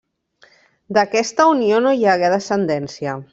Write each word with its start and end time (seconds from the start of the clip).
D'aquesta 0.97 1.47
unió 1.51 1.83
no 1.87 1.93
hi 1.99 2.09
hagué 2.15 2.33
descendència. 2.37 3.15